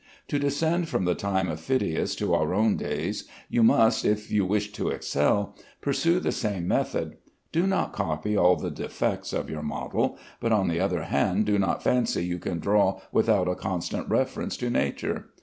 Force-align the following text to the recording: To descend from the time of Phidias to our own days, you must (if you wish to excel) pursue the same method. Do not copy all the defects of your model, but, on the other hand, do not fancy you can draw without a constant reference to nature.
To 0.29 0.39
descend 0.39 0.89
from 0.89 1.05
the 1.05 1.13
time 1.13 1.47
of 1.47 1.59
Phidias 1.59 2.15
to 2.15 2.33
our 2.33 2.55
own 2.55 2.75
days, 2.75 3.25
you 3.49 3.61
must 3.61 4.03
(if 4.03 4.31
you 4.31 4.47
wish 4.47 4.71
to 4.71 4.89
excel) 4.89 5.55
pursue 5.79 6.19
the 6.19 6.31
same 6.31 6.67
method. 6.67 7.17
Do 7.51 7.67
not 7.67 7.93
copy 7.93 8.35
all 8.35 8.55
the 8.55 8.71
defects 8.71 9.31
of 9.31 9.47
your 9.47 9.61
model, 9.61 10.17
but, 10.39 10.51
on 10.51 10.69
the 10.69 10.79
other 10.79 11.03
hand, 11.03 11.45
do 11.45 11.59
not 11.59 11.83
fancy 11.83 12.25
you 12.25 12.39
can 12.39 12.57
draw 12.57 12.99
without 13.11 13.47
a 13.47 13.53
constant 13.53 14.09
reference 14.09 14.57
to 14.57 14.71
nature. 14.71 15.29